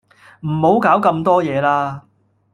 [0.47, 2.01] 唔好搞咁多嘢啦